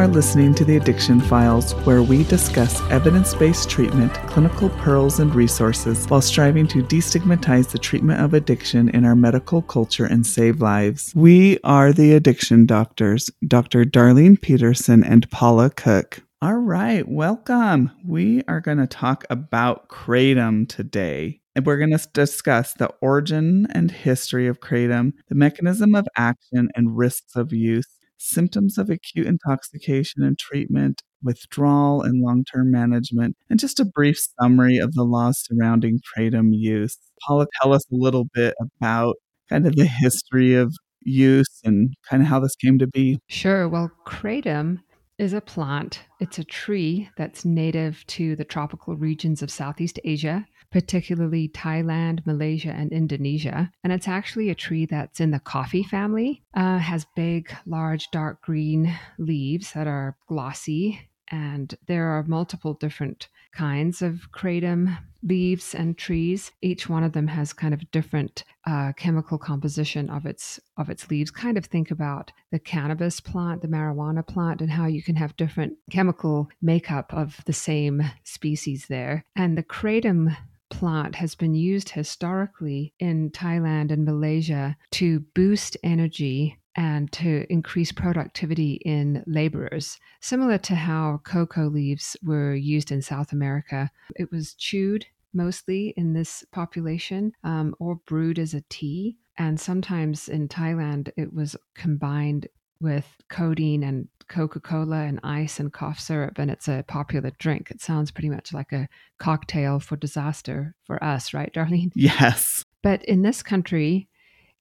[0.00, 5.34] are listening to the Addiction Files, where we discuss evidence based treatment, clinical pearls, and
[5.34, 10.62] resources while striving to destigmatize the treatment of addiction in our medical culture and save
[10.62, 11.12] lives.
[11.14, 13.84] We are the Addiction Doctors, Dr.
[13.84, 16.22] Darlene Petersen and Paula Cook.
[16.40, 17.90] All right, welcome.
[18.02, 21.42] We are going to talk about Kratom today.
[21.54, 26.70] And we're going to discuss the origin and history of Kratom, the mechanism of action
[26.74, 33.36] and risks of use, symptoms of acute intoxication and treatment, withdrawal and long term management,
[33.48, 36.98] and just a brief summary of the laws surrounding Kratom use.
[37.26, 39.16] Paula, tell us a little bit about
[39.48, 43.18] kind of the history of use and kind of how this came to be.
[43.28, 43.68] Sure.
[43.68, 44.78] Well, Kratom
[45.18, 46.00] is a plant.
[46.20, 52.70] It's a tree that's native to the tropical regions of Southeast Asia particularly Thailand, Malaysia,
[52.70, 53.70] and Indonesia.
[53.82, 58.42] And it's actually a tree that's in the coffee family, uh, has big, large, dark
[58.42, 61.08] green leaves that are glossy.
[61.32, 66.50] And there are multiple different kinds of kratom leaves and trees.
[66.62, 71.10] Each one of them has kind of different uh, chemical composition of its of its
[71.10, 71.30] leaves.
[71.30, 75.36] Kind of think about the cannabis plant, the marijuana plant, and how you can have
[75.36, 79.24] different chemical makeup of the same species there.
[79.36, 80.36] And the kratom
[80.70, 87.92] plant has been used historically in Thailand and Malaysia to boost energy and to increase
[87.92, 93.90] productivity in laborers, similar to how cocoa leaves were used in South America.
[94.16, 99.16] It was chewed mostly in this population um, or brewed as a tea.
[99.38, 102.46] And sometimes in Thailand, it was combined
[102.80, 107.70] with codeine and Coca Cola and ice and cough syrup, and it's a popular drink.
[107.70, 111.92] It sounds pretty much like a cocktail for disaster for us, right, Darlene?
[111.96, 112.64] Yes.
[112.82, 114.08] But in this country,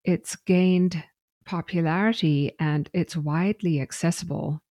[0.04, 1.04] it's gained
[1.46, 4.62] popularity and it's widely accessible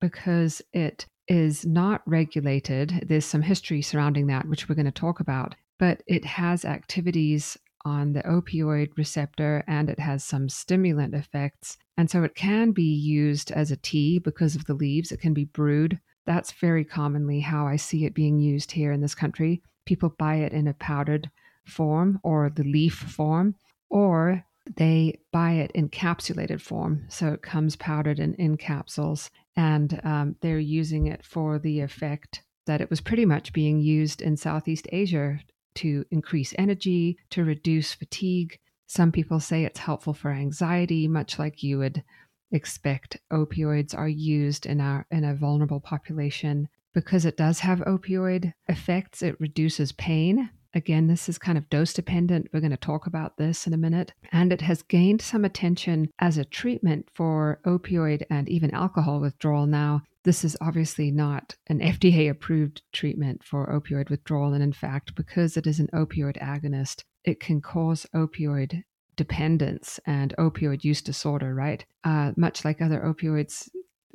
[0.00, 3.04] because it is not regulated.
[3.06, 7.56] There's some history surrounding that, which we're going to talk about, but it has activities
[7.84, 11.76] on the opioid receptor and it has some stimulant effects.
[11.96, 15.12] And so it can be used as a tea because of the leaves.
[15.12, 15.98] It can be brewed.
[16.26, 19.62] That's very commonly how I see it being used here in this country.
[19.86, 21.30] People buy it in a powdered
[21.64, 23.54] form or the leaf form,
[23.88, 24.44] or
[24.76, 27.06] they buy it in capsulated form.
[27.08, 32.42] So it comes powdered in, in capsules, and um, they're using it for the effect
[32.66, 35.40] that it was pretty much being used in Southeast Asia
[35.78, 38.58] to increase energy, to reduce fatigue.
[38.86, 42.02] Some people say it's helpful for anxiety, much like you would
[42.50, 43.18] expect.
[43.30, 46.68] Opioids are used in our in a vulnerable population.
[46.94, 50.50] Because it does have opioid effects it reduces pain.
[50.74, 53.78] Again this is kind of dose dependent we're going to talk about this in a
[53.78, 54.12] minute.
[54.32, 59.66] And it has gained some attention as a treatment for opioid and even alcohol withdrawal
[59.66, 64.52] now this is obviously not an FDA approved treatment for opioid withdrawal.
[64.52, 68.82] And in fact, because it is an opioid agonist, it can cause opioid
[69.16, 71.82] dependence and opioid use disorder, right?
[72.04, 73.70] Uh, much like other opioids,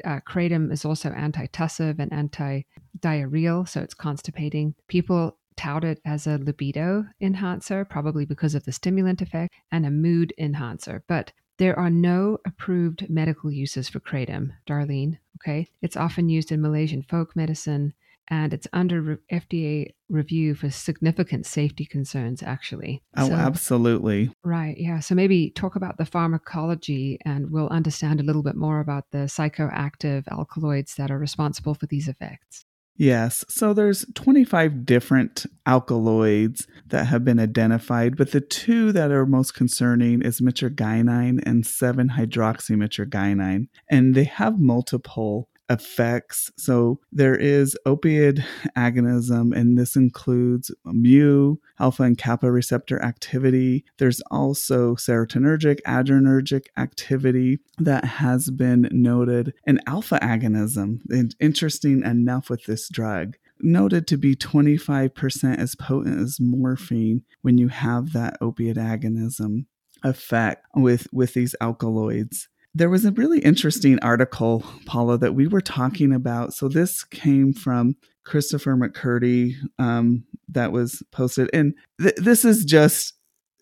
[0.06, 4.76] uh, kratom is also antitussive and anti-diarrheal, so it's constipating.
[4.88, 9.90] People tout it as a libido enhancer, probably because of the stimulant effect, and a
[9.90, 11.04] mood enhancer.
[11.08, 15.18] But there are no approved medical uses for kratom, Darlene.
[15.38, 15.70] Okay.
[15.82, 17.94] It's often used in Malaysian folk medicine
[18.28, 23.02] and it's under FDA review for significant safety concerns, actually.
[23.16, 24.30] Oh, so, absolutely.
[24.44, 24.76] Right.
[24.78, 25.00] Yeah.
[25.00, 29.20] So maybe talk about the pharmacology and we'll understand a little bit more about the
[29.20, 32.66] psychoactive alkaloids that are responsible for these effects.
[32.96, 33.44] Yes.
[33.50, 39.56] So there's 25 different alkaloids that have been identified, but the two that are most
[39.56, 43.68] concerning is mitragynine and 7-hydroxymitragynine.
[43.90, 46.52] And they have multiple effects.
[46.58, 48.44] So there is opioid
[48.78, 53.86] agonism, and this includes mu, alpha and kappa receptor activity.
[53.98, 61.00] There's also serotonergic, adrenergic activity that has been noted, and alpha agonism.
[61.10, 67.58] And interesting enough with this drug noted to be 25% as potent as morphine when
[67.58, 69.66] you have that opiate agonism
[70.04, 75.62] effect with with these alkaloids there was a really interesting article, Paula, that we were
[75.62, 76.54] talking about.
[76.54, 81.50] So this came from Christopher McCurdy um, that was posted.
[81.54, 83.14] And th- this is just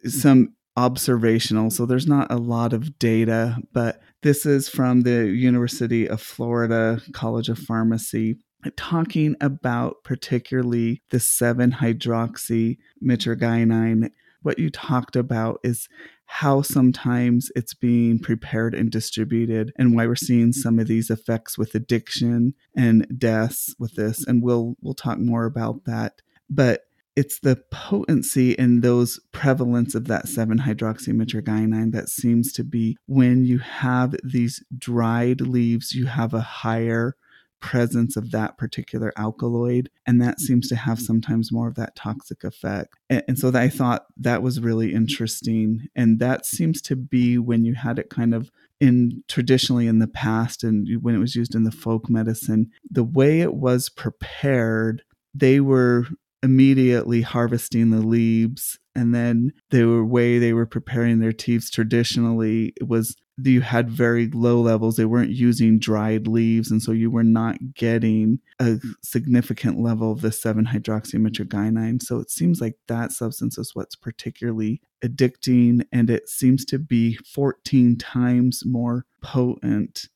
[0.05, 1.69] some observational.
[1.69, 7.01] So there's not a lot of data, but this is from the University of Florida
[7.11, 8.37] College of Pharmacy
[8.77, 14.11] talking about particularly the 7 hydroxy mitragynine
[14.43, 15.87] what you talked about is
[16.33, 21.57] how sometimes it's being prepared and distributed and why we're seeing some of these effects
[21.57, 26.21] with addiction and deaths with this and we'll we'll talk more about that.
[26.49, 26.83] But
[27.17, 33.43] it's the potency and those prevalence of that 7 hydroxymitragynine that seems to be when
[33.43, 37.17] you have these dried leaves you have a higher
[37.61, 40.45] presence of that particular alkaloid and that mm-hmm.
[40.45, 42.95] seems to have sometimes more of that toxic effect.
[43.09, 47.63] And, and so i thought that was really interesting and that seems to be when
[47.63, 48.49] you had it kind of
[48.79, 53.03] in traditionally in the past and when it was used in the folk medicine the
[53.03, 55.03] way it was prepared
[55.33, 56.07] they were
[56.43, 63.15] immediately harvesting the leaves and then the way they were preparing their teas traditionally was
[63.37, 64.97] you had very low levels.
[64.97, 70.21] They weren't using dried leaves and so you were not getting a significant level of
[70.21, 76.29] the 7 hydroxymitragynine so it seems like that substance is what's particularly addicting and it
[76.29, 80.07] seems to be 14 times more potent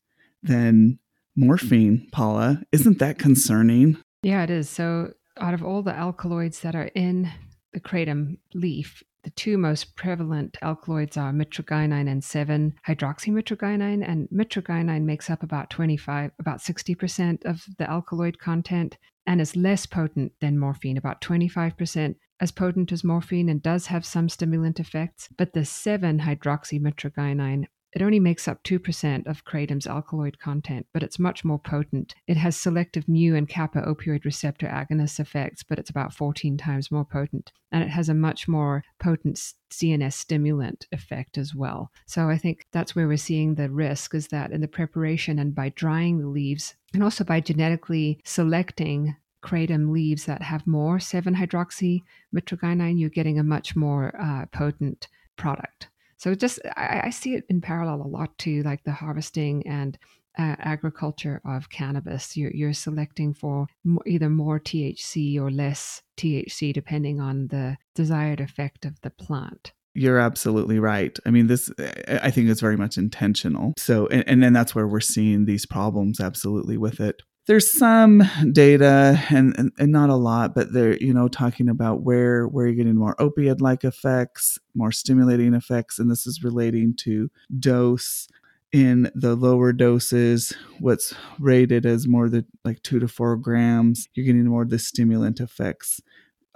[0.43, 0.99] than
[1.35, 2.61] morphine paula.
[2.71, 3.97] Isn't that concerning?
[4.23, 4.69] Yeah it is.
[4.69, 7.31] So out of all the alkaloids that are in
[7.73, 15.03] the kratom leaf, the two most prevalent alkaloids are mitragynine and 7 hydroxymitragynine and mitragynine
[15.03, 20.59] makes up about 25 about 60% of the alkaloid content and is less potent than
[20.59, 25.65] morphine about 25% as potent as morphine and does have some stimulant effects but the
[25.65, 31.57] 7 hydroxymitragynine it only makes up 2% of kratom's alkaloid content, but it's much more
[31.57, 32.13] potent.
[32.27, 36.91] It has selective mu and kappa opioid receptor agonist effects, but it's about 14 times
[36.91, 37.53] more potent.
[37.71, 39.37] And it has a much more potent
[39.71, 41.89] CNS stimulant effect as well.
[42.05, 45.55] So I think that's where we're seeing the risk is that in the preparation and
[45.55, 51.33] by drying the leaves, and also by genetically selecting kratom leaves that have more 7
[51.33, 52.01] hydroxy
[52.35, 55.07] mitragynine, you're getting a much more uh, potent
[55.37, 55.87] product.
[56.17, 59.97] So just I, I see it in parallel a lot to like the harvesting and
[60.37, 62.35] uh, agriculture of cannabis.
[62.35, 63.67] You're, you're selecting for
[64.05, 69.71] either more THC or less THC depending on the desired effect of the plant.
[69.93, 71.17] You're absolutely right.
[71.25, 71.71] I mean, this,
[72.07, 73.73] I think is very much intentional.
[73.77, 78.23] So, and, and then that's where we're seeing these problems absolutely with it there's some
[78.51, 82.65] data and, and, and, not a lot but they're you know talking about where where
[82.65, 88.27] you're getting more opiate like effects more stimulating effects and this is relating to dose.
[88.71, 94.25] In the lower doses what's rated as more than like two to four grams you're
[94.25, 96.01] getting more of the stimulant effects.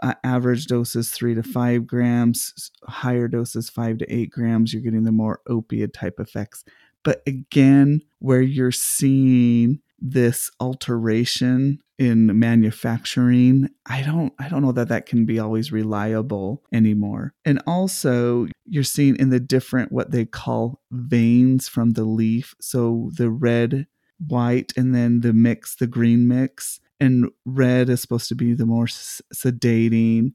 [0.02, 2.72] Uh, average doses three to five grams.
[2.86, 6.66] Higher doses five to eight grams you're getting the more opiate type effects.
[7.04, 14.88] But again where you're seeing this alteration in manufacturing i don't i don't know that
[14.88, 17.34] that can be always reliable anymore.
[17.46, 22.56] And also you're seeing in the different what they call veins from the leaf.
[22.62, 23.88] So the red
[24.26, 26.80] white and then the mix the green mix.
[27.00, 30.34] And red is supposed to be the more sedating.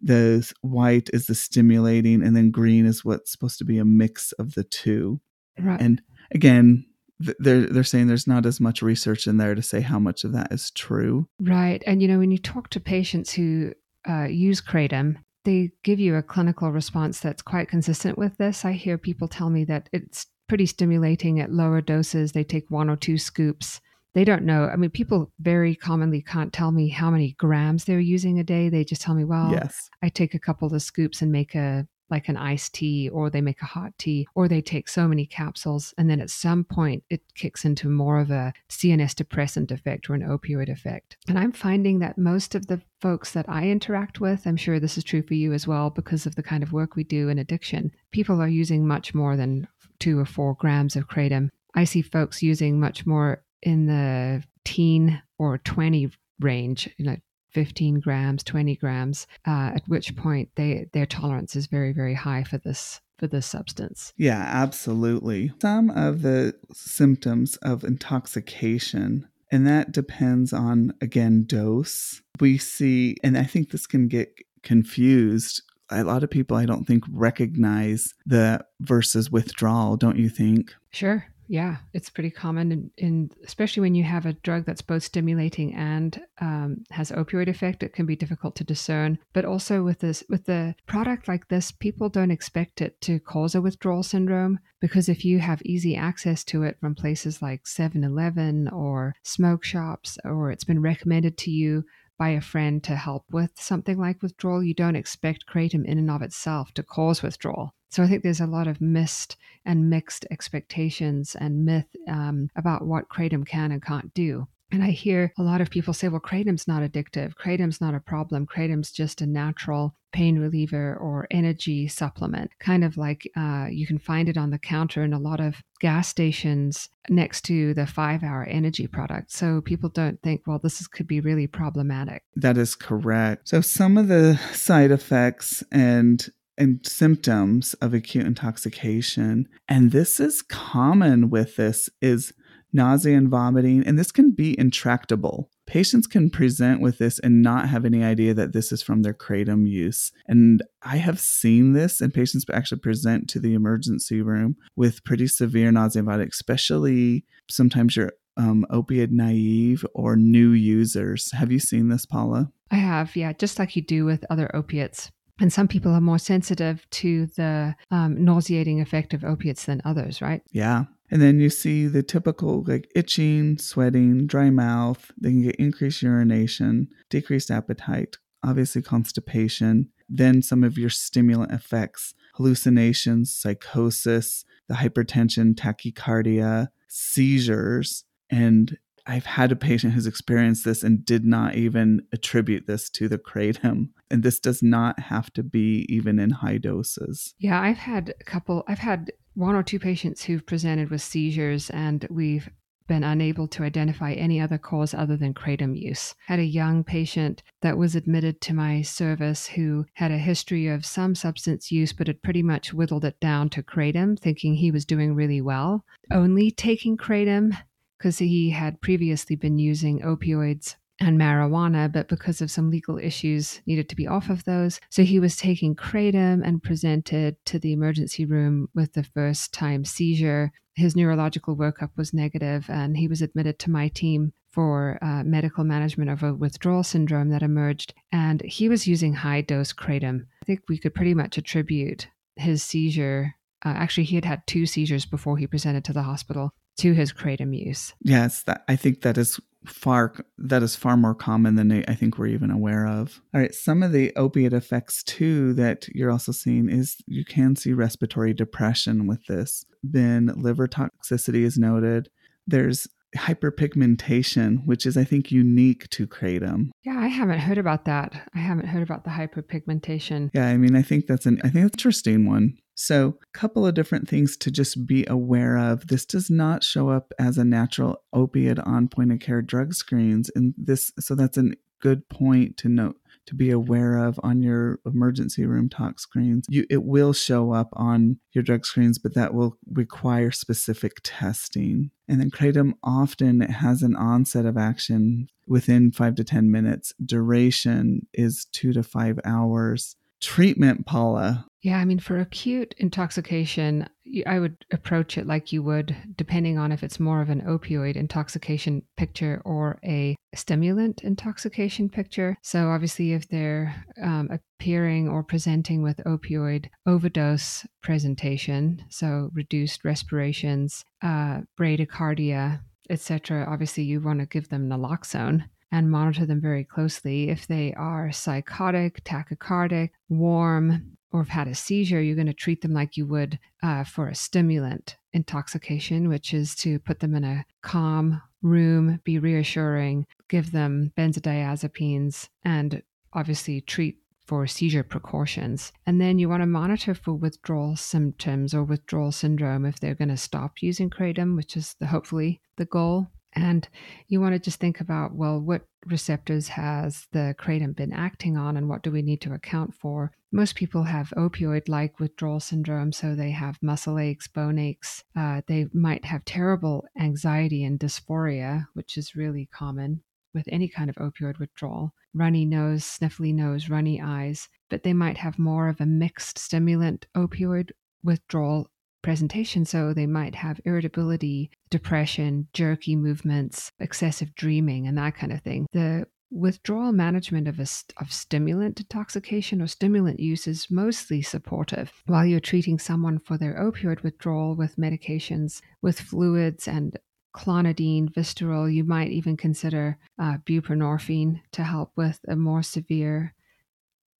[0.00, 2.22] The white is the stimulating.
[2.22, 5.20] And then green is what's supposed to be a mix of the two.
[5.58, 5.80] Right.
[5.80, 6.02] And
[6.32, 6.86] again
[7.18, 10.32] they're they're saying there's not as much research in there to say how much of
[10.32, 11.28] that is true.
[11.40, 13.72] Right, and you know when you talk to patients who
[14.08, 18.64] uh, use kratom, they give you a clinical response that's quite consistent with this.
[18.64, 22.32] I hear people tell me that it's pretty stimulating at lower doses.
[22.32, 23.80] They take one or two scoops.
[24.14, 24.66] They don't know.
[24.66, 28.68] I mean, people very commonly can't tell me how many grams they're using a day.
[28.68, 29.90] They just tell me, well, yes.
[30.02, 33.40] I take a couple of scoops and make a like an iced tea or they
[33.40, 37.02] make a hot tea or they take so many capsules and then at some point
[37.10, 41.16] it kicks into more of a CNS depressant effect or an opioid effect.
[41.28, 44.98] And I'm finding that most of the folks that I interact with, I'm sure this
[44.98, 47.38] is true for you as well because of the kind of work we do in
[47.38, 51.50] addiction, people are using much more than two or four grams of kratom.
[51.74, 56.10] I see folks using much more in the teen or 20
[56.40, 57.16] range, you know,
[57.56, 62.44] 15 grams, 20 grams, uh, at which point they their tolerance is very, very high
[62.44, 64.12] for this for this substance.
[64.18, 65.54] Yeah, absolutely.
[65.62, 72.20] Some of the symptoms of intoxication and that depends on again dose.
[72.40, 76.84] We see and I think this can get confused a lot of people I don't
[76.84, 80.74] think recognize the versus withdrawal, don't you think?
[80.90, 81.24] Sure.
[81.48, 86.20] Yeah, it's pretty common, in, especially when you have a drug that's both stimulating and
[86.40, 87.82] um, has opioid effect.
[87.82, 89.18] It can be difficult to discern.
[89.32, 93.54] But also with this, with the product like this, people don't expect it to cause
[93.54, 98.68] a withdrawal syndrome because if you have easy access to it from places like 7-Eleven
[98.68, 101.84] or smoke shops, or it's been recommended to you
[102.18, 106.10] by a friend to help with something like withdrawal, you don't expect kratom in and
[106.10, 107.74] of itself to cause withdrawal.
[107.88, 112.86] So I think there's a lot of missed and mixed expectations and myth um, about
[112.86, 114.46] what kratom can and can't do.
[114.72, 117.34] And I hear a lot of people say, well, kratom's not addictive.
[117.34, 118.46] Kratom's not a problem.
[118.46, 123.98] Kratom's just a natural pain reliever or energy supplement, kind of like uh, you can
[123.98, 128.24] find it on the counter in a lot of gas stations next to the five
[128.24, 129.30] hour energy product.
[129.30, 132.24] So people don't think, well, this is, could be really problematic.
[132.34, 133.48] That is correct.
[133.48, 136.26] So some of the side effects and
[136.58, 142.32] and symptoms of acute intoxication and this is common with this is
[142.76, 145.50] nausea and vomiting, and this can be intractable.
[145.66, 149.14] Patients can present with this and not have any idea that this is from their
[149.14, 150.12] kratom use.
[150.28, 155.26] And I have seen this, and patients actually present to the emergency room with pretty
[155.26, 161.32] severe nausea and vomiting, especially sometimes you're um, opiate naive or new users.
[161.32, 162.52] Have you seen this, Paula?
[162.70, 165.10] I have, yeah, just like you do with other opiates.
[165.38, 170.22] And some people are more sensitive to the um, nauseating effect of opiates than others,
[170.22, 170.42] right?
[170.50, 170.84] Yeah.
[171.10, 175.12] And then you see the typical like itching, sweating, dry mouth.
[175.20, 179.90] They can get increased urination, decreased appetite, obviously constipation.
[180.08, 188.04] Then some of your stimulant effects, hallucinations, psychosis, the hypertension, tachycardia, seizures.
[188.30, 193.08] And I've had a patient who's experienced this and did not even attribute this to
[193.08, 193.90] the kratom.
[194.10, 197.34] And this does not have to be even in high doses.
[197.38, 201.70] Yeah, I've had a couple, I've had one or two patients who've presented with seizures,
[201.70, 202.48] and we've
[202.86, 206.14] been unable to identify any other cause other than kratom use.
[206.26, 210.86] Had a young patient that was admitted to my service who had a history of
[210.86, 214.84] some substance use but had pretty much whittled it down to kratom, thinking he was
[214.84, 215.84] doing really well.
[216.12, 217.56] Only taking kratom
[217.98, 223.60] because he had previously been using opioids and marijuana, but because of some legal issues,
[223.66, 224.80] needed to be off of those.
[224.90, 229.84] So he was taking kratom and presented to the emergency room with the first time
[229.84, 230.52] seizure.
[230.74, 235.64] His neurological workup was negative, and he was admitted to my team for uh, medical
[235.64, 237.92] management of a withdrawal syndrome that emerged.
[238.10, 240.26] And he was using high dose kratom.
[240.42, 243.34] I think we could pretty much attribute his seizure.
[243.64, 247.12] Uh, actually, he had had two seizures before he presented to the hospital to his
[247.12, 247.94] kratom use.
[248.02, 252.18] Yes, that, I think that is far that is far more common than I think
[252.18, 253.20] we're even aware of.
[253.34, 257.56] All right, some of the opiate effects too that you're also seeing is you can
[257.56, 259.64] see respiratory depression with this.
[259.82, 262.10] Then liver toxicity is noted.
[262.46, 266.70] There's hyperpigmentation, which is I think unique to kratom.
[266.84, 268.28] Yeah, I haven't heard about that.
[268.34, 270.30] I haven't heard about the hyperpigmentation.
[270.32, 272.58] Yeah, I mean, I think that's an I think that's an interesting one.
[272.78, 275.88] So, a couple of different things to just be aware of.
[275.88, 280.30] This does not show up as a natural opiate on point of care drug screens
[280.36, 284.78] and this so that's a good point to note to be aware of on your
[284.86, 286.46] emergency room tox screens.
[286.48, 291.90] You it will show up on your drug screens, but that will require specific testing.
[292.08, 296.92] And then kratom often has an onset of action within 5 to 10 minutes.
[297.04, 299.96] Duration is 2 to 5 hours.
[300.20, 303.88] Treatment, Paula, yeah, I mean, for acute intoxication,
[304.24, 307.96] I would approach it like you would, depending on if it's more of an opioid
[307.96, 312.36] intoxication picture or a stimulant intoxication picture.
[312.40, 320.84] So, obviously, if they're um, appearing or presenting with opioid overdose presentation, so reduced respirations,
[321.02, 327.28] uh, bradycardia, etc., obviously, you want to give them naloxone and monitor them very closely.
[327.28, 332.62] If they are psychotic, tachycardic, warm, or have had a seizure, you're going to treat
[332.62, 337.24] them like you would uh, for a stimulant intoxication, which is to put them in
[337.24, 342.82] a calm room, be reassuring, give them benzodiazepines, and
[343.12, 345.72] obviously treat for seizure precautions.
[345.86, 350.08] And then you want to monitor for withdrawal symptoms or withdrawal syndrome if they're going
[350.08, 353.06] to stop using kratom, which is the, hopefully the goal.
[353.36, 353.68] And
[354.08, 358.56] you want to just think about, well, what receptors has the kratom been acting on
[358.56, 360.10] and what do we need to account for?
[360.32, 365.04] Most people have opioid like withdrawal syndrome, so they have muscle aches, bone aches.
[365.14, 370.00] Uh, they might have terrible anxiety and dysphoria, which is really common
[370.32, 375.18] with any kind of opioid withdrawal runny nose, sniffly nose, runny eyes, but they might
[375.18, 377.70] have more of a mixed stimulant opioid
[378.02, 378.70] withdrawal
[379.02, 379.64] presentation.
[379.64, 385.66] So they might have irritability, depression, jerky movements, excessive dreaming, and that kind of thing.
[385.72, 387.66] The withdrawal management of, a,
[387.98, 393.54] of stimulant intoxication or stimulant use is mostly supportive while you're treating someone for their
[393.54, 396.98] opioid withdrawal with medications with fluids and
[397.36, 398.72] clonidine, Vistaril.
[398.72, 403.34] You might even consider uh, buprenorphine to help with a more severe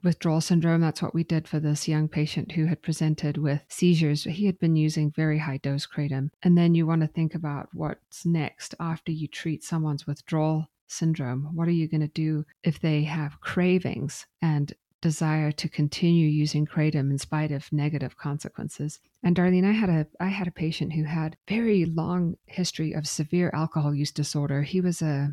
[0.06, 0.80] withdrawal syndrome.
[0.80, 4.24] That's what we did for this young patient who had presented with seizures.
[4.24, 6.30] He had been using very high dose kratom.
[6.42, 11.50] And then you want to think about what's next after you treat someone's withdrawal syndrome.
[11.54, 14.72] What are you going to do if they have cravings and
[15.02, 18.98] desire to continue using kratom in spite of negative consequences.
[19.22, 23.06] And Darlene, I had a I had a patient who had very long history of
[23.06, 24.62] severe alcohol use disorder.
[24.62, 25.32] He was a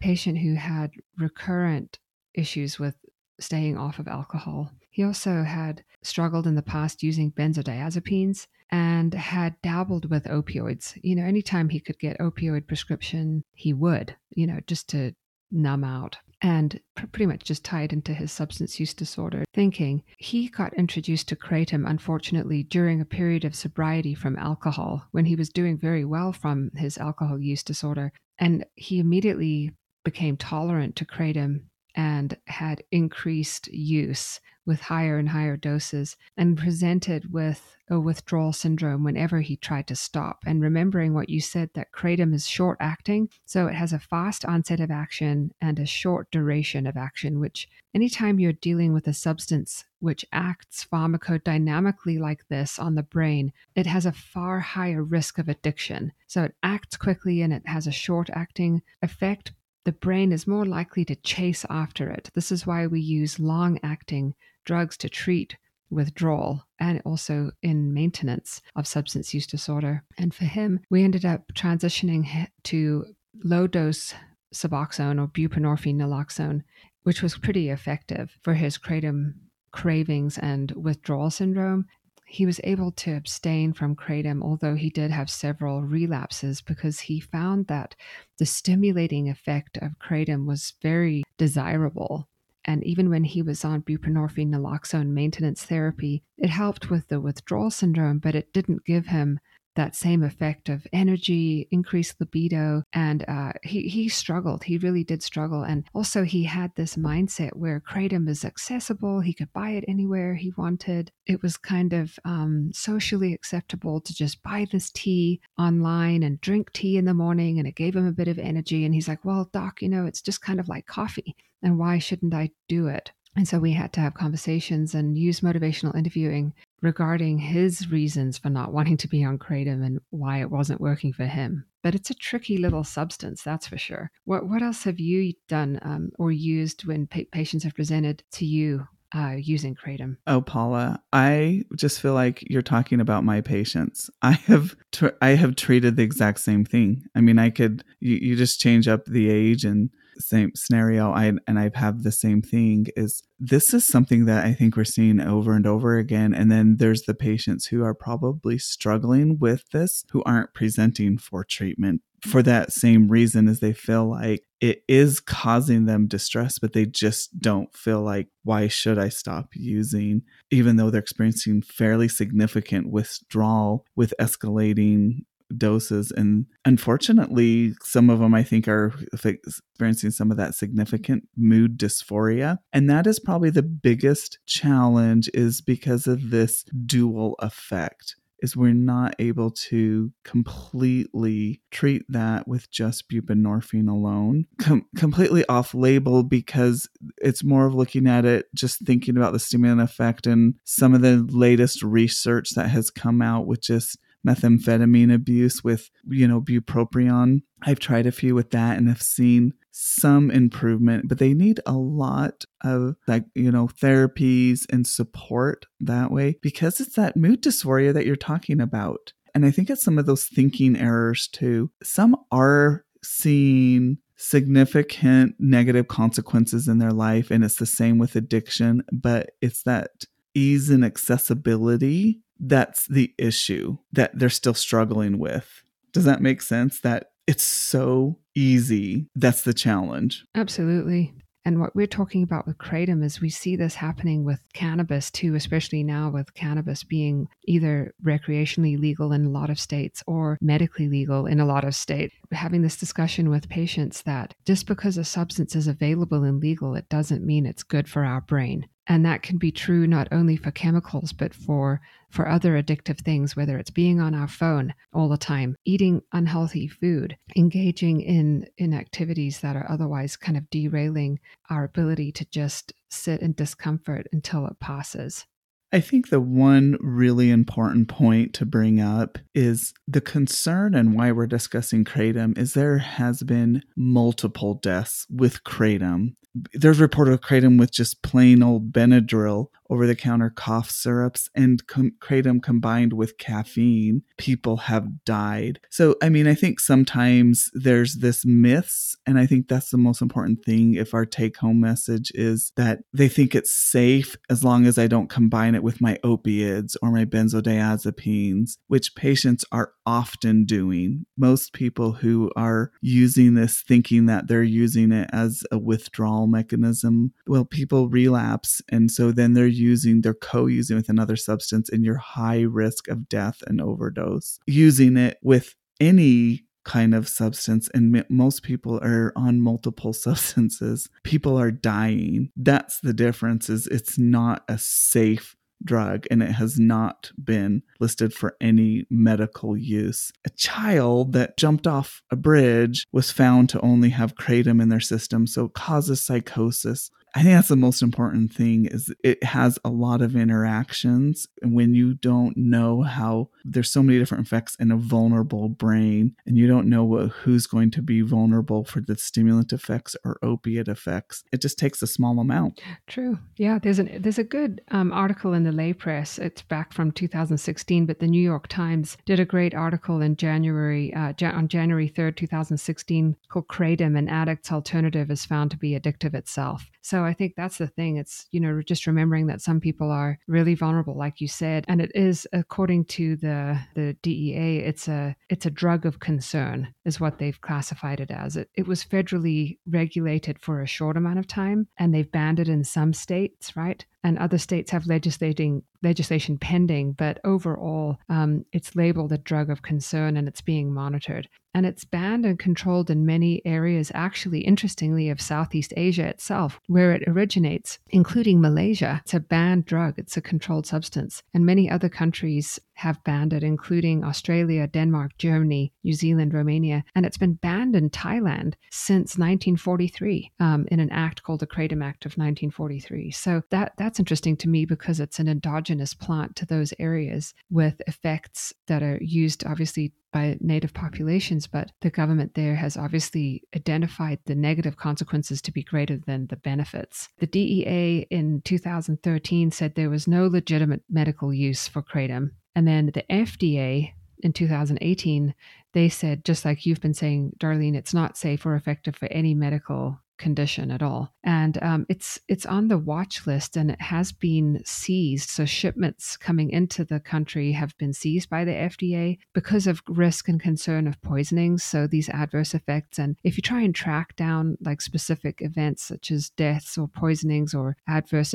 [0.00, 1.98] patient who had recurrent
[2.34, 2.96] issues with
[3.40, 4.72] staying off of alcohol.
[4.90, 10.98] He also had struggled in the past using benzodiazepines and had dabbled with opioids.
[11.02, 15.12] You know, anytime he could get opioid prescription, he would, you know, just to
[15.52, 16.80] numb out and
[17.12, 20.02] pretty much just tied into his substance use disorder thinking.
[20.18, 25.36] He got introduced to kratom, unfortunately, during a period of sobriety from alcohol when he
[25.36, 28.12] was doing very well from his alcohol use disorder.
[28.38, 29.72] And he immediately
[30.04, 31.62] became tolerant to kratom
[31.96, 39.04] and had increased use with higher and higher doses and presented with a withdrawal syndrome
[39.04, 40.42] whenever he tried to stop.
[40.44, 44.44] And remembering what you said that kratom is short acting, so it has a fast
[44.44, 49.14] onset of action and a short duration of action, which anytime you're dealing with a
[49.14, 55.38] substance which acts pharmacodynamically like this on the brain, it has a far higher risk
[55.38, 56.12] of addiction.
[56.26, 59.52] So it acts quickly and it has a short acting effect,
[59.86, 62.28] the brain is more likely to chase after it.
[62.34, 65.56] This is why we use long acting drugs to treat
[65.90, 70.02] withdrawal and also in maintenance of substance use disorder.
[70.18, 73.04] And for him, we ended up transitioning to
[73.44, 74.12] low dose
[74.52, 76.62] Suboxone or buprenorphine naloxone,
[77.04, 79.34] which was pretty effective for his kratom
[79.70, 81.86] cravings and withdrawal syndrome
[82.28, 87.20] he was able to abstain from kratom, although he did have several relapses because he
[87.20, 87.94] found that
[88.38, 92.28] the stimulating effect of kratom was very desirable.
[92.64, 97.70] And even when he was on buprenorphine naloxone maintenance therapy, it helped with the withdrawal
[97.70, 99.38] syndrome, but it didn't give him
[99.76, 104.64] that same effect of energy, increased libido, and uh, he he struggled.
[104.64, 109.20] He really did struggle, and also he had this mindset where kratom is accessible.
[109.20, 111.12] He could buy it anywhere he wanted.
[111.26, 116.72] It was kind of um, socially acceptable to just buy this tea online and drink
[116.72, 118.84] tea in the morning, and it gave him a bit of energy.
[118.84, 121.98] And he's like, "Well, doc, you know, it's just kind of like coffee, and why
[121.98, 126.54] shouldn't I do it?" And so we had to have conversations and use motivational interviewing
[126.86, 131.12] regarding his reasons for not wanting to be on Kratom and why it wasn't working
[131.12, 131.66] for him.
[131.82, 134.10] But it's a tricky little substance, that's for sure.
[134.24, 138.46] What, what else have you done um, or used when pa- patients have presented to
[138.46, 140.16] you uh, using kratom.
[140.26, 144.10] Oh, Paula, I just feel like you're talking about my patients.
[144.20, 147.04] I have tr- I have treated the exact same thing.
[147.14, 151.32] I mean, I could you, you just change up the age and same scenario I
[151.46, 155.20] and I've had the same thing is this is something that I think we're seeing
[155.20, 160.04] over and over again and then there's the patients who are probably struggling with this
[160.10, 165.20] who aren't presenting for treatment for that same reason as they feel like it is
[165.20, 170.22] causing them distress but they just don't feel like why should I stop using?
[170.50, 175.24] Even though they're experiencing fairly significant withdrawal with escalating
[175.56, 176.10] doses.
[176.10, 182.58] And unfortunately, some of them I think are experiencing some of that significant mood dysphoria.
[182.72, 188.72] And that is probably the biggest challenge is because of this dual effect is we're
[188.72, 196.88] not able to completely treat that with just buprenorphine alone, Com- completely off label because
[197.18, 201.00] it's more of looking at it, just thinking about the stimulant effect and some of
[201.00, 207.42] the latest research that has come out with just methamphetamine abuse with, you know, bupropion.
[207.62, 211.74] I've tried a few with that and have seen some improvement, but they need a
[211.74, 217.92] lot of like, you know, therapies and support that way because it's that mood dysphoria
[217.92, 219.12] that you're talking about.
[219.34, 221.70] And I think it's some of those thinking errors too.
[221.82, 228.82] Some are seeing significant negative consequences in their life, and it's the same with addiction,
[228.90, 229.90] but it's that
[230.34, 235.62] ease and accessibility that's the issue that they're still struggling with.
[235.92, 236.80] Does that make sense?
[236.80, 239.08] That it's so easy.
[239.14, 240.24] That's the challenge.
[240.34, 241.14] Absolutely.
[241.46, 245.36] And what we're talking about with Kratom is we see this happening with cannabis too,
[245.36, 250.88] especially now with cannabis being either recreationally legal in a lot of states or medically
[250.88, 252.12] legal in a lot of states.
[252.32, 256.88] Having this discussion with patients that just because a substance is available and legal, it
[256.88, 258.66] doesn't mean it's good for our brain.
[258.88, 263.34] And that can be true not only for chemicals, but for, for other addictive things,
[263.34, 268.72] whether it's being on our phone all the time, eating unhealthy food, engaging in, in
[268.72, 271.18] activities that are otherwise kind of derailing
[271.50, 275.26] our ability to just sit in discomfort until it passes.
[275.72, 281.10] I think the one really important point to bring up is the concern and why
[281.10, 286.14] we're discussing kratom is there has been multiple deaths with kratom
[286.52, 291.66] there's report of kratom with just plain old Benadryl over the counter cough syrups and
[291.66, 295.60] com- kratom combined with caffeine, people have died.
[295.70, 300.02] So, I mean, I think sometimes there's this myths, and I think that's the most
[300.02, 300.74] important thing.
[300.74, 304.86] If our take home message is that they think it's safe as long as I
[304.86, 311.06] don't combine it with my opiates or my benzodiazepines, which patients are often doing.
[311.16, 317.12] Most people who are using this thinking that they're using it as a withdrawal mechanism.
[317.26, 321.84] Well, people relapse, and so then they're using, they're co using with another substance, and
[321.84, 324.38] you're high risk of death and overdose.
[324.46, 331.38] Using it with any kind of substance and most people are on multiple substances people
[331.38, 337.10] are dying that's the difference is it's not a safe drug and it has not
[337.22, 340.12] been listed for any medical use.
[340.24, 344.80] A child that jumped off a bridge was found to only have kratom in their
[344.80, 346.90] system, so it causes psychosis.
[347.16, 351.54] I think that's the most important thing is it has a lot of interactions and
[351.54, 356.36] when you don't know how there's so many different effects in a vulnerable brain and
[356.36, 360.68] you don't know what, who's going to be vulnerable for the stimulant effects or opiate
[360.68, 361.24] effects.
[361.32, 362.60] It just takes a small amount.
[362.86, 363.18] True.
[363.38, 366.18] Yeah there's an there's a good um, article in the lay press.
[366.18, 370.92] It's back from 2016 but the new york times did a great article in january
[370.92, 376.12] uh, on january 3rd 2016 called kratom an addict's alternative is found to be addictive
[376.14, 376.66] itself.
[376.82, 377.96] So I think that's the thing.
[377.96, 381.64] It's, you know, just remembering that some people are really vulnerable, like you said.
[381.68, 386.74] And it is, according to the, the DEA, it's a it's a drug of concern,
[386.84, 388.36] is what they've classified it as.
[388.36, 392.48] It, it was federally regulated for a short amount of time and they've banned it
[392.48, 393.84] in some states, right?
[394.06, 399.62] And other states have legislating legislation pending, but overall, um, it's labeled a drug of
[399.62, 401.28] concern and it's being monitored.
[401.54, 406.92] And it's banned and controlled in many areas, actually, interestingly, of Southeast Asia itself, where
[406.92, 409.00] it originates, including Malaysia.
[409.02, 411.24] It's a banned drug, it's a controlled substance.
[411.34, 416.84] And many other countries have banned it, including Australia, Denmark, Germany, New Zealand, Romania.
[416.94, 421.84] And it's been banned in Thailand since 1943 um, in an act called the Kratom
[421.84, 423.10] Act of 1943.
[423.10, 427.80] So that, that's interesting to me because it's an endogenous plant to those areas with
[427.86, 434.18] effects that are used, obviously, by native populations, but the government there has obviously identified
[434.24, 437.08] the negative consequences to be greater than the benefits.
[437.18, 442.30] The DEA in 2013 said there was no legitimate medical use for kratom.
[442.56, 445.34] And then the FDA in 2018,
[445.74, 449.34] they said, just like you've been saying, Darlene, it's not safe or effective for any
[449.34, 451.14] medical condition at all.
[451.24, 455.30] And um, it's it's on the watch list and it has been seized.
[455.30, 460.28] So shipments coming into the country have been seized by the FDA because of risk
[460.28, 461.64] and concern of poisonings.
[461.64, 462.98] So these adverse effects.
[462.98, 467.54] And if you try and track down like specific events such as deaths or poisonings
[467.54, 468.34] or adverse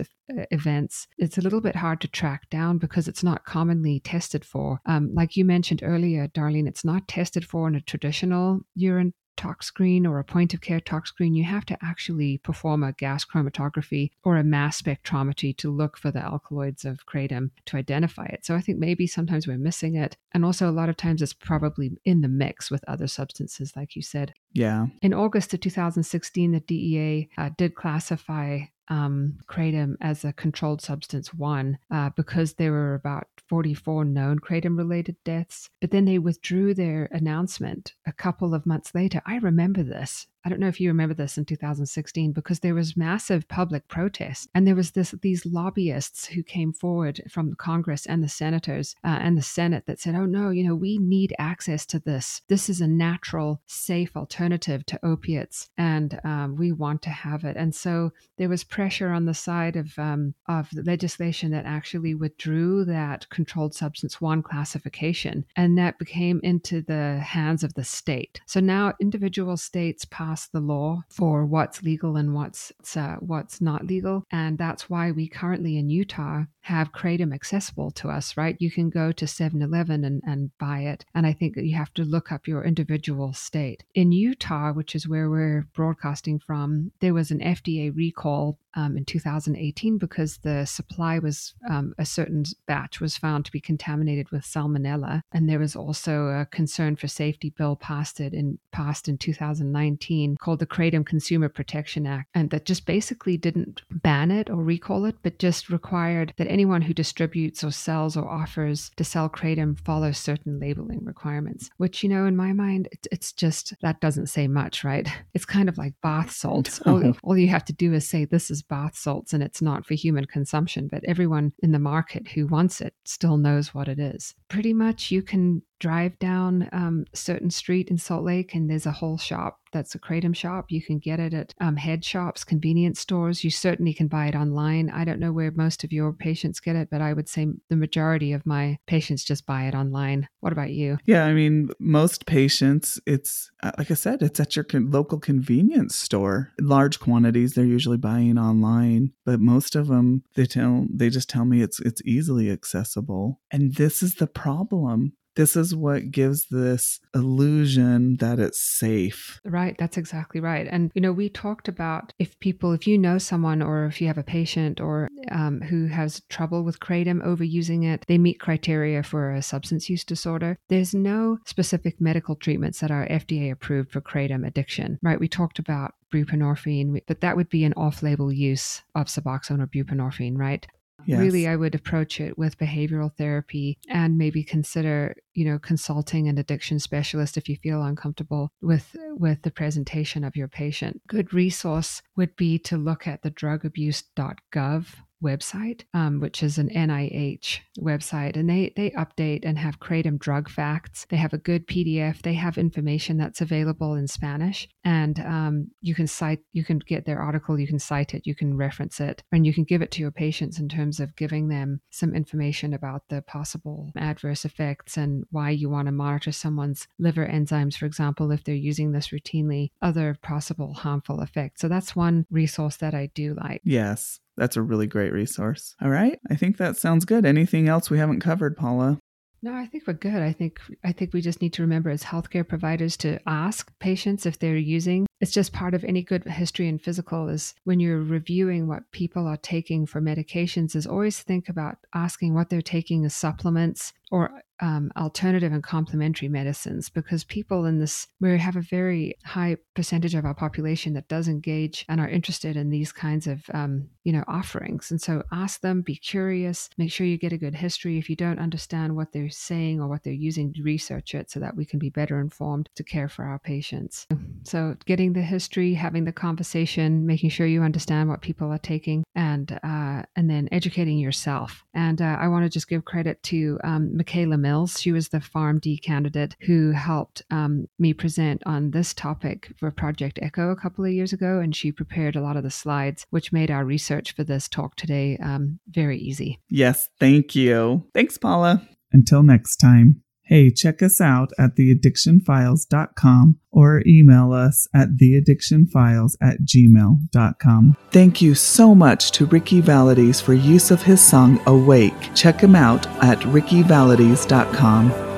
[0.52, 4.80] events, it's a little bit hard to track down because it's not commonly tested for.
[4.86, 9.66] Um, like you mentioned earlier, Darlene, it's not tested for in a traditional urine tox
[9.66, 13.26] screen or a point of care tox screen, you have to actually perform a gas
[13.26, 18.46] chromatography or a mass spectrometry to look for the alkaloids of kratom to identify it.
[18.46, 20.18] So I think maybe sometimes we're missing it.
[20.34, 23.96] And also, a lot of times it's probably in the mix with other substances, like
[23.96, 24.34] you said.
[24.54, 24.88] Yeah.
[25.02, 28.62] In August of 2016, the DEA uh, did classify
[28.92, 34.78] um, kratom as a controlled substance one uh, because there were about 44 known kratom
[34.78, 35.70] related deaths.
[35.80, 39.22] But then they withdrew their announcement a couple of months later.
[39.26, 40.28] I remember this.
[40.44, 44.50] I don't know if you remember this in 2016 because there was massive public protest
[44.56, 49.20] and there was this these lobbyists who came forward from Congress and the senators uh,
[49.22, 52.42] and the Senate that said, "Oh no, you know, we need access to this.
[52.48, 57.56] This is a natural, safe alternative to opiates, and um, we want to have it."
[57.56, 62.16] And so there was pressure on the side of um, of the legislation that actually
[62.16, 68.42] withdrew that controlled substance one classification, and that became into the hands of the state.
[68.48, 73.86] So now individual states pass the law for what's legal and what's uh, what's not
[73.86, 78.38] legal, and that's why we currently in Utah have kratom accessible to us.
[78.38, 81.76] Right, you can go to 7-Eleven and, and buy it, and I think that you
[81.76, 83.84] have to look up your individual state.
[83.96, 89.06] In Utah, which is where we're broadcasting from, there was an FDA recall um, in
[89.06, 94.44] 2018 because the supply was um, a certain batch was found to be contaminated with
[94.44, 99.18] salmonella, and there was also a concern for safety bill passed it in passed in
[99.18, 104.64] 2019 called the Kratom Consumer Protection Act, and that just basically didn't ban it or
[104.64, 109.30] recall it, but just required that anyone who distributes or sells or offers to sell
[109.30, 111.70] kratom follow certain labeling requirements.
[111.78, 115.08] Which you know, in my mind, it's just that doesn't say much, right?
[115.34, 116.82] It's kind of like bath salts.
[116.86, 119.86] All, all you have to do is say this is bath salts and it's not
[119.86, 124.00] for human consumption, but everyone in the market who wants it still knows what it
[124.00, 124.36] is.
[124.48, 128.92] Pretty much you can drive down um, certain street in Salt Lake and there's a
[128.92, 130.66] whole shop that's a kratom shop.
[130.70, 133.44] You can get it at um, head shops, convenience stores.
[133.44, 134.90] You certainly can buy it online.
[134.90, 137.76] I don't know where most of your patients get it, but I would say the
[137.76, 140.28] majority of my patients just buy it online.
[140.42, 140.98] What about you?
[141.06, 145.20] Yeah, I mean, most patients, it's uh, like I said, it's at your con- local
[145.20, 146.52] convenience store.
[146.60, 151.46] Large quantities, they're usually buying online, but most of them, they tell they just tell
[151.46, 153.40] me it's it's easily accessible.
[153.52, 159.40] And this is the problem this is what gives this illusion that it's safe.
[159.46, 159.76] Right.
[159.78, 160.68] That's exactly right.
[160.70, 164.08] And, you know, we talked about if people, if you know someone or if you
[164.08, 169.04] have a patient or um, who has trouble with kratom overusing it, they meet criteria
[169.04, 170.58] for a substance use disorder.
[170.70, 175.20] There's no specific medical treatments that are FDA approved for kratom addiction, right?
[175.20, 179.68] We talked about buprenorphine, but that would be an off label use of Suboxone or
[179.68, 180.68] buprenorphine, right?
[181.06, 181.20] Yes.
[181.20, 186.38] Really, I would approach it with behavioral therapy and maybe consider, you know, consulting an
[186.38, 191.02] addiction specialist if you feel uncomfortable with with the presentation of your patient.
[191.08, 194.86] Good resource would be to look at the drugabuse.gov
[195.22, 200.50] website, um, which is an NIH website, and they they update and have kratom drug
[200.50, 201.06] facts.
[201.10, 202.22] They have a good PDF.
[202.22, 207.06] They have information that's available in Spanish, and um, you can cite, you can get
[207.06, 209.92] their article, you can cite it, you can reference it, and you can give it
[209.92, 214.98] to your patients in terms of giving them some information about the possible adverse effects
[214.98, 219.10] and why you want to monitor someone's liver enzymes, for example, if they're using this
[219.10, 221.62] routinely, other possible harmful effects.
[221.62, 223.62] So that's one resource that I do like.
[223.64, 224.21] Yes.
[224.38, 225.76] That's a really great resource.
[225.82, 226.20] All right.
[226.30, 227.26] I think that sounds good.
[227.26, 229.00] Anything else we haven't covered, Paula?
[229.44, 230.22] No, I think we're good.
[230.22, 234.28] I think I think we just need to remember as healthcare providers to ask patients
[234.28, 235.08] if they're using.
[235.20, 239.26] It's just part of any good history and physical is when you're reviewing what people
[239.26, 244.42] are taking for medications is always think about asking what they're taking as supplements or
[244.62, 250.14] um, alternative and complementary medicines because people in this, we have a very high percentage
[250.14, 254.14] of our population that does engage and are interested in these kinds of, um, you
[254.14, 254.92] know, offerings.
[254.92, 257.98] And so ask them, be curious, make sure you get a good history.
[257.98, 261.56] If you don't understand what they're saying or what they're using, research it so that
[261.56, 264.06] we can be better informed to care for our patients.
[264.44, 269.04] So getting the history, having the conversation, making sure you understand what people are taking,
[269.16, 271.64] and uh, and then educating yourself.
[271.74, 274.82] And uh, I want to just give credit to um, Michaela Mills.
[274.82, 280.18] She was the PharmD candidate who helped um, me present on this topic for Project
[280.24, 283.32] Echo a couple of years ago, and she prepared a lot of the slides, which
[283.32, 286.40] made our research for this talk today um, very easy.
[286.50, 287.86] Yes, thank you.
[287.94, 288.68] Thanks, Paula.
[288.92, 290.02] Until next time.
[290.32, 297.76] Hey, check us out at theaddictionfiles.com or email us at theaddictionfiles at gmail.com.
[297.92, 302.16] Thank you so much to Ricky Valades for use of his song Awake.
[302.16, 305.11] Check him out at rickyvalades.com.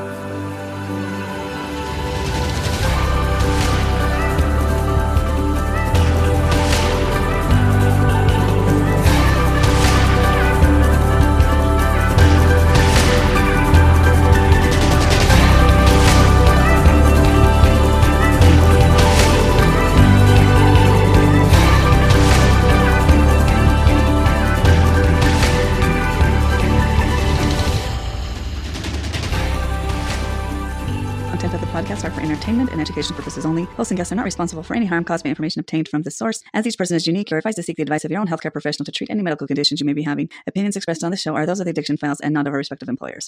[32.94, 33.64] educational purposes only.
[33.64, 36.16] Hosts and guests are not responsible for any harm caused by information obtained from this
[36.16, 36.44] source.
[36.54, 38.54] As each person is unique, you're advised to seek the advice of your own healthcare
[38.54, 40.30] professional to treat any medical conditions you may be having.
[40.46, 42.60] Opinions expressed on this show are those of the Addiction Files and not of our
[42.60, 43.22] respective employers.